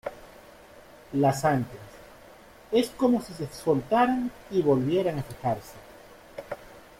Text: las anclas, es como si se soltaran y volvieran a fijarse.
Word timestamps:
las 1.13 1.45
anclas, 1.45 1.79
es 2.71 2.89
como 2.89 3.21
si 3.21 3.33
se 3.35 3.45
soltaran 3.53 4.31
y 4.49 4.63
volvieran 4.63 5.19
a 5.19 5.21
fijarse. 5.21 5.75